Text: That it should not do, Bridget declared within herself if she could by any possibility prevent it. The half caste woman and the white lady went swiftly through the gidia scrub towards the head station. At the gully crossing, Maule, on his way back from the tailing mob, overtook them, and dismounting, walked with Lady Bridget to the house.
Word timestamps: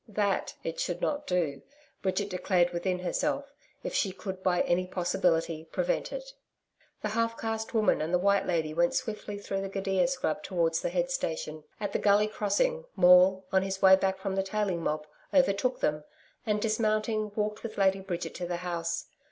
That 0.07 0.55
it 0.63 0.79
should 0.79 0.99
not 0.99 1.27
do, 1.27 1.61
Bridget 2.01 2.31
declared 2.31 2.71
within 2.71 2.97
herself 2.97 3.53
if 3.83 3.93
she 3.93 4.11
could 4.11 4.41
by 4.41 4.61
any 4.61 4.87
possibility 4.87 5.65
prevent 5.71 6.11
it. 6.11 6.33
The 7.03 7.09
half 7.09 7.37
caste 7.37 7.75
woman 7.75 8.01
and 8.01 8.11
the 8.11 8.17
white 8.17 8.47
lady 8.47 8.73
went 8.73 8.95
swiftly 8.95 9.37
through 9.37 9.61
the 9.61 9.69
gidia 9.69 10.07
scrub 10.09 10.41
towards 10.41 10.81
the 10.81 10.89
head 10.89 11.11
station. 11.11 11.65
At 11.79 11.93
the 11.93 11.99
gully 11.99 12.25
crossing, 12.25 12.85
Maule, 12.95 13.45
on 13.51 13.61
his 13.61 13.79
way 13.83 13.95
back 13.95 14.17
from 14.17 14.33
the 14.33 14.41
tailing 14.41 14.81
mob, 14.81 15.05
overtook 15.35 15.81
them, 15.81 16.03
and 16.47 16.59
dismounting, 16.59 17.31
walked 17.35 17.61
with 17.61 17.77
Lady 17.77 17.99
Bridget 17.99 18.33
to 18.33 18.47
the 18.47 18.57
house. 18.65 19.05